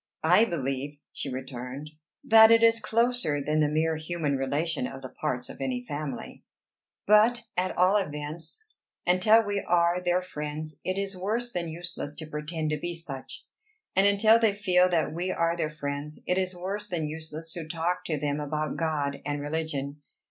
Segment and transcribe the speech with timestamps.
[0.23, 1.91] "I believe," she returned,
[2.23, 6.43] "that it is closer than the mere human relation of the parts of any family.
[7.05, 8.65] But, at all events,
[9.05, 13.45] until we are their friends it is worse than useless to pretend to be such,
[13.95, 17.67] and until they feel that we are their friends it is worse than useless to
[17.67, 20.01] talk to them about God and religion.